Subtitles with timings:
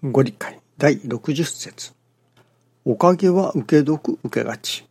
[0.00, 0.60] ご理解。
[0.76, 1.92] 第60節。
[2.84, 4.86] おかげは受け得受けがち。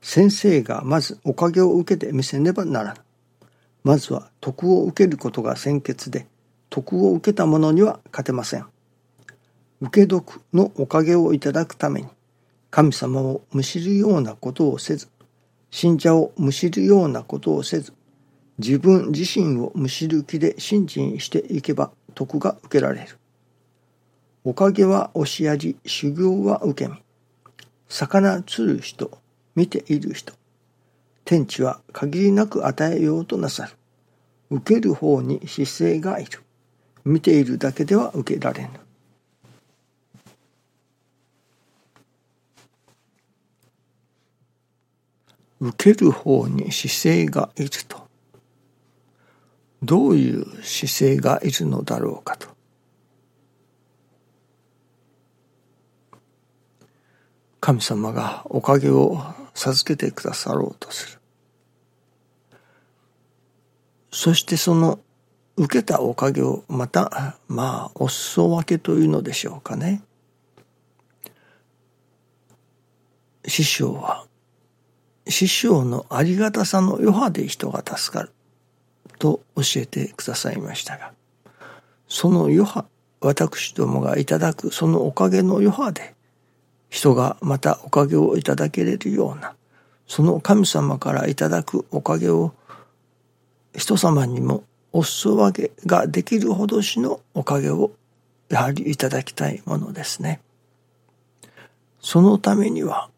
[0.00, 3.00] 先生がまずおかげを受けてみせねばならぬ
[3.84, 6.26] まずは徳を受けることが先決で
[6.70, 8.66] 徳を受けた者には勝てません。
[9.80, 12.08] 受け得のおかげをいただくために
[12.72, 15.08] 神様をむしるようなことをせず
[15.70, 17.92] 信者をむしるようなことをせず
[18.58, 23.18] 自分自身をむしる気で信心していけば徳が受けられる。
[24.44, 26.96] おかげは押しやり、修行は受け身。
[27.88, 29.10] 魚釣る人、
[29.54, 30.32] 見ている人。
[31.24, 33.72] 天地は限りなく与えようとなさる。
[34.50, 36.42] 受ける方に姿勢がいる。
[37.04, 38.68] 見ているだけでは受けられぬ。
[45.60, 48.05] 受ける方に姿勢がいると。
[49.82, 52.48] どういう姿勢がいるのだろうかと。
[57.60, 59.20] 神様がおかげを
[59.54, 61.20] 授けてくださろうとする。
[64.12, 65.00] そしてその
[65.56, 70.02] 受けたおかげをまた、まあ、お裾分けというのでしょうかね。
[73.46, 74.26] 師匠は、
[75.28, 78.32] 師匠のありがたさの余波で人が助かる。
[79.18, 81.12] と教えてくださいましたが、
[82.08, 82.84] その余波、
[83.20, 86.14] 私どもがいただくそのおかげの余波で、
[86.88, 89.54] 人がまたおかげをいただけれるような、
[90.06, 92.54] その神様からいただくおかげを
[93.74, 97.90] 人様にもお裾分けができるほどしのおかげを
[98.48, 100.40] やはりいただきたいものですね。
[102.00, 103.10] そのためには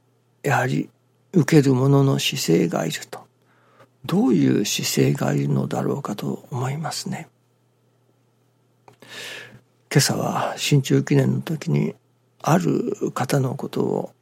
[0.43, 0.89] やはり
[1.33, 3.28] 受ける者の姿勢がいると。
[4.05, 7.29] どういう姿勢がいるのだろうかと思いますね。
[9.91, 11.95] 今朝は新中記念の時に
[12.41, 14.13] ある方のことを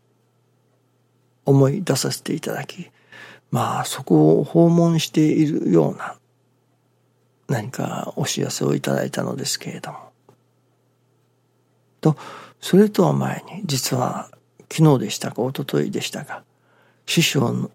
[1.44, 2.91] 思い出させていただき
[3.50, 6.16] まあそこを訪問しているような
[7.48, 9.98] 何かお知らせをいただいたのですけれども
[12.00, 12.16] と
[12.60, 14.31] それとは前に実は
[14.70, 16.42] 昨日でしたか一昨日でしたか
[17.06, 17.70] 師匠の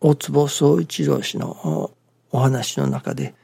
[0.00, 1.92] 大坪宗一郎氏の
[2.30, 3.34] お話の中で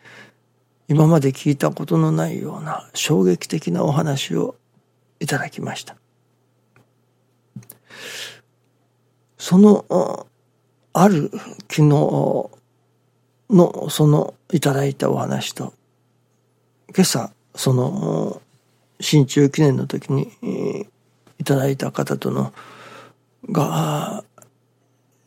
[0.88, 4.56] 今まで聞いたことのないような衝撃的なお話を
[5.20, 5.96] いただきました。
[9.38, 10.26] その
[10.92, 11.30] ある
[11.68, 11.82] 昨日
[13.50, 15.74] のそのいただいたお話と
[16.94, 18.40] 今朝その
[19.00, 20.86] 新中記念の時に
[21.38, 22.52] いただいた方との
[23.50, 24.24] が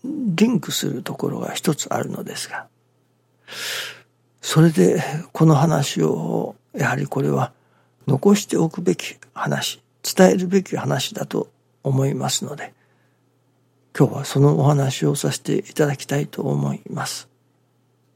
[0.04, 2.68] リンクするところが一つあるのですが、
[4.42, 7.52] それでこの話を、やはりこれは
[8.08, 11.52] 残しておくべき話、伝えるべき話だと
[11.84, 12.74] 思いますので、
[13.98, 17.28] 今日はそのお話をさせていただきたいと思います。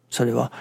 [0.09, 0.51] それは、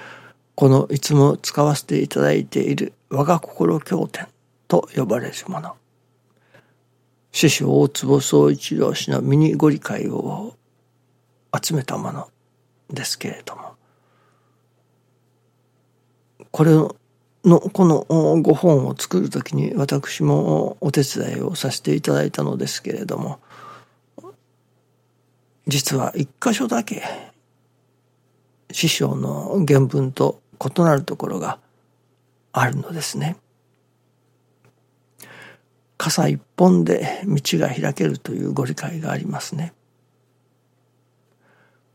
[0.55, 4.27] このいつも使わせていただいている我が心経典
[4.69, 5.77] と呼ばれるもの。
[7.31, 10.57] 師匠大坪総一郎氏のミニご理解を
[11.61, 12.31] 集めたもの
[12.91, 13.75] ですけれども
[16.51, 23.41] これのこの5本を作る時に私もお手伝いをさせていただいたのですけれども
[25.67, 27.03] 実は一箇所だけ
[28.71, 31.59] 師匠の原文と異なるところが
[32.53, 33.37] あるのですね。
[35.99, 39.73] 傘一本で道が開けるというご理解がありますね。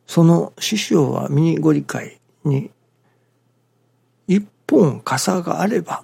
[0.08, 2.72] その師匠はミニご理解に
[4.28, 6.04] 一本傘があれば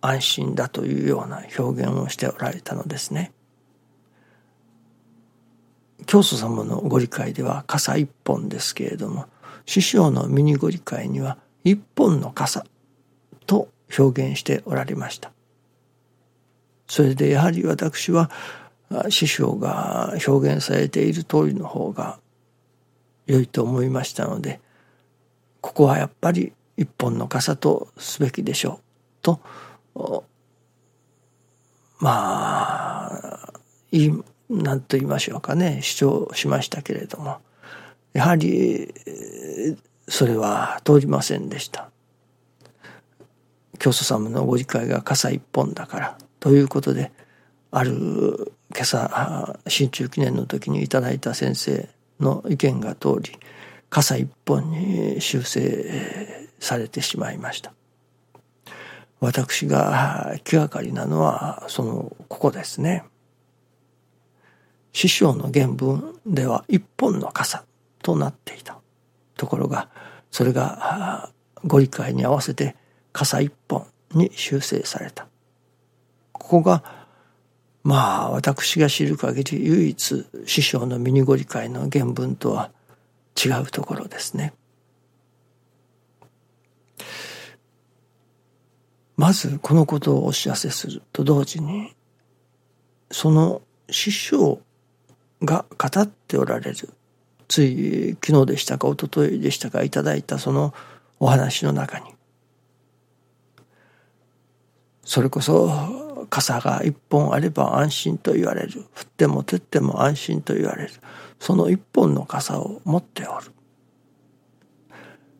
[0.00, 3.32] 安心だというような表現をしておられたのですね。
[6.06, 9.26] 教祖様のご理解では傘一本ですけれども
[9.64, 12.64] 師匠のミニご理解には一本の傘
[13.46, 15.32] と表現しておられました。
[16.88, 18.30] それでやはり私は
[19.08, 22.20] 師匠が表現されている通りの方が
[23.26, 24.60] 良いと思いましたので
[25.60, 28.78] ここはやっぱり一本の傘とすべきでしょう
[29.22, 29.40] と
[31.98, 33.52] まあ
[33.90, 34.10] い
[34.48, 37.38] 何と言いましょうかね主張しましたけれども
[38.12, 38.94] やはり
[40.08, 41.90] それは通りませんでした。
[43.78, 47.12] 教祖様のご理解が傘一本だからということで
[47.70, 51.88] ある今朝新中記念の時にいただいた先生
[52.20, 53.32] の意見が通り
[53.90, 57.72] 傘一本に修正されてしまいました
[59.20, 63.04] 私が気がかりなのはそのここですね。
[64.92, 67.64] 師匠の原文では一本の傘
[68.02, 68.78] となっていた。
[69.36, 69.88] ところが
[70.30, 71.30] それが
[71.64, 72.76] ご理解に合わせて
[73.12, 75.26] 傘一本に修正された。
[76.32, 77.05] ここが
[77.86, 82.72] まあ私が知る限り唯一師匠のミニご理解の原文とは
[83.36, 84.54] 違うところですね。
[89.16, 91.94] まずこのことをお知らせすると同時に
[93.12, 94.60] その師匠
[95.44, 96.88] が語っておられる
[97.46, 100.74] つい昨日でしたか一昨日でしたかいただいたその
[101.20, 102.06] お話の中に
[105.04, 105.95] それこそ
[106.26, 108.80] 傘が一本あれば安心と言われる。
[108.94, 110.90] 降っても照っても安心と言われる。
[111.38, 113.52] その一本の傘を持っておる。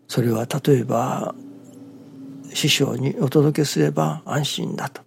[0.09, 1.35] それは例えば
[2.53, 5.03] 師匠にお届けすれば安心だと。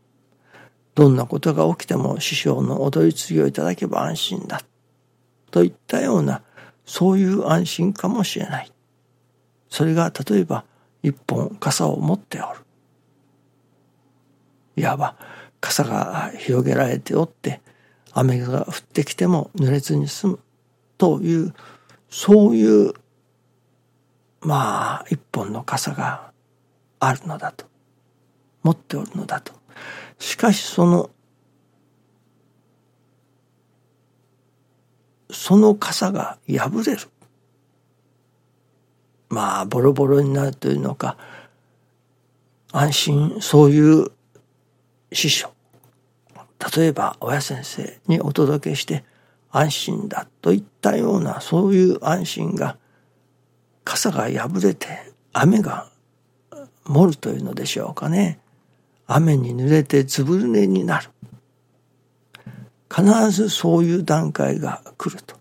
[0.95, 4.61] どんなことが起きても師匠の踊り継ぎをいただけば安心だ
[5.49, 6.41] といったような
[6.85, 8.71] そういう安心かもしれない。
[9.69, 10.65] それが例えば
[11.03, 12.59] 一本傘を持っておる。
[14.75, 15.15] いわば
[15.59, 17.61] 傘が広げられておって
[18.13, 20.39] 雨が降ってきても濡れずに済む
[20.97, 21.53] という
[22.09, 22.93] そういう
[24.41, 26.31] まあ一本の傘が
[26.99, 27.65] あるのだと。
[28.63, 29.53] 持っておるのだと。
[30.17, 31.09] しかしその
[35.31, 37.01] その傘が破れる。
[39.29, 41.17] まあボロボロになるというのか
[42.71, 44.11] 安心そういう
[45.11, 45.51] 師匠。
[46.75, 49.03] 例えば親先生にお届けして
[49.51, 52.77] 安心だといったようなそういう安心が
[53.83, 55.89] 傘が破れて雨が
[56.85, 58.39] 盛るというのでしょうかね。
[59.07, 61.09] 雨に濡れてずぶ濡れになる。
[62.93, 65.35] 必ずそういう段階が来ると。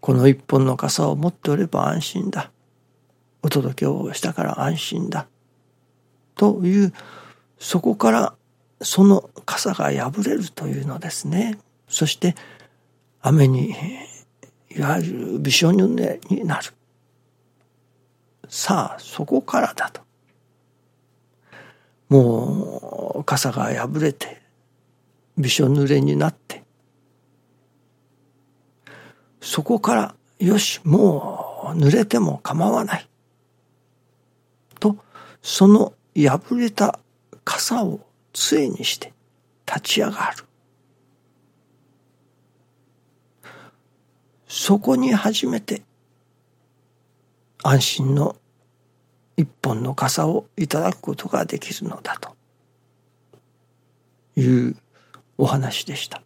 [0.00, 2.50] この一本の傘を持っておれば安心だ。
[3.42, 5.26] お届けをしたから安心だ。
[6.36, 6.92] という
[7.58, 8.34] そこから
[8.80, 11.58] その傘が破れるというのですね。
[11.88, 12.36] そして
[13.22, 13.74] 雨に
[14.70, 16.72] いわゆるびしょ濡れになる。
[18.48, 20.02] さあそこからだと。
[22.08, 24.40] もう傘が破れて
[25.36, 26.62] びしょ濡れになって。
[29.40, 33.08] そこからよしもう濡れても構わない。
[34.78, 34.96] と
[35.40, 36.98] その破れた
[37.44, 38.00] 傘を
[38.32, 39.12] 杖にして
[39.66, 40.44] 立ち上がる。
[44.48, 45.82] そこに初めて
[47.62, 48.36] 安心の
[49.36, 52.34] 一本の傘をいただくことができるのだと
[54.40, 54.76] いう
[55.36, 56.22] お話でした。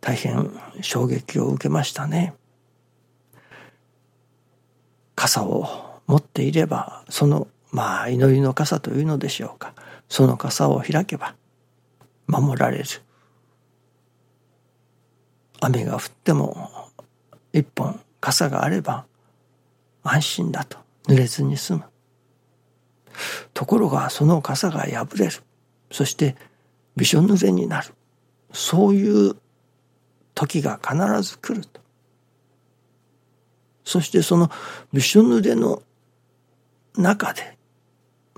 [0.00, 0.50] 大変
[0.80, 2.34] 衝撃を受けましたね。
[5.14, 9.74] 傘を持っていればそのまあ祈りの傘というのでしょうか。
[10.08, 11.34] その傘を開けば
[12.26, 12.84] 守られる。
[15.60, 16.90] 雨が降っても
[17.52, 19.06] 一本傘があれば
[20.02, 20.78] 安心だと。
[21.08, 21.84] 濡れずに済む。
[23.54, 25.32] ところがその傘が破れる。
[25.90, 26.36] そして
[26.96, 27.94] びしょ濡れになる。
[28.52, 29.36] そういう
[30.34, 31.80] 時が必ず来ると。
[33.84, 34.50] そしてその
[34.92, 35.82] びしょ濡れの
[36.96, 37.57] 中で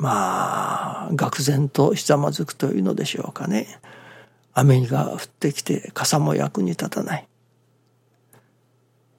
[0.00, 3.66] まあ愕然とひざまずくというのでしょうかね。
[4.54, 7.28] 雨が降ってきて傘も役に立たない。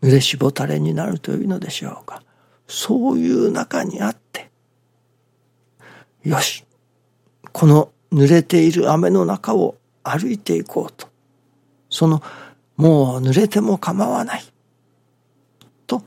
[0.01, 2.23] 濡れしぼたれになるというのでしょうか。
[2.67, 4.49] そういう中にあって
[6.23, 6.65] よし
[7.51, 11.07] この濡れている雨の中を歩いていこうと。
[11.91, 12.23] その
[12.75, 14.43] もう濡れても構わない。
[15.85, 16.01] と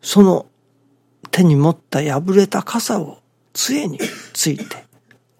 [0.00, 0.46] その
[1.30, 3.18] 手に持った破れた傘を
[3.58, 3.98] 杖に
[4.34, 4.64] ついて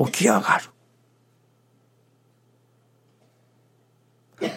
[0.04, 0.58] 起き上が
[4.40, 4.50] る。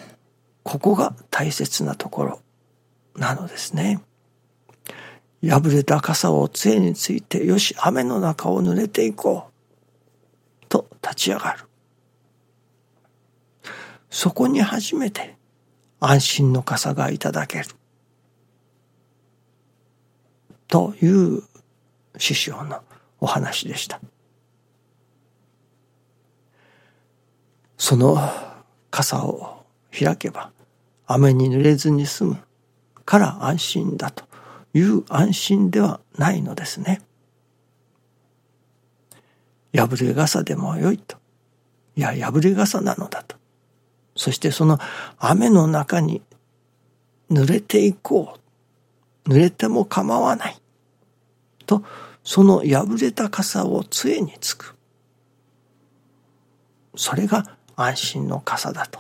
[0.63, 2.41] ここが大切なところ
[3.15, 4.01] なのですね。
[5.43, 9.45] 破れた傘を杖について、よし、雨の中を濡れていこ
[10.63, 10.65] う。
[10.67, 11.65] と立ち上がる。
[14.09, 15.37] そこに初めて
[15.99, 17.65] 安心の傘がいただける。
[20.67, 21.43] という
[22.17, 22.81] 師匠の
[23.21, 24.01] お話でした。
[27.77, 28.17] その
[28.89, 29.63] 傘を
[29.97, 30.51] 開けば
[31.07, 32.37] 雨に濡れずに済む
[33.05, 34.25] から安心だと
[34.73, 37.01] いう安心ではないのですね。
[39.73, 41.17] 破れ傘でもよいと。
[41.95, 43.35] いや、破れ傘なのだと。
[44.15, 44.77] そしてその
[45.17, 46.21] 雨の中に
[47.31, 48.37] 濡れていこ
[49.25, 49.29] う。
[49.29, 50.61] 濡れても構わない。
[51.65, 51.83] と、
[52.23, 54.75] その破れた傘を杖につく。
[56.95, 58.99] それが安心の傘だと。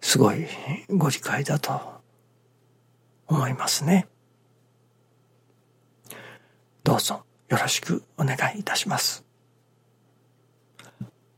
[0.00, 0.46] すごい
[0.88, 1.80] ご理解だと
[3.26, 4.06] 思いますね。
[6.84, 9.24] どうぞよろしくお願いいたします。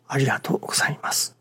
[0.07, 1.38] ありがとうございます。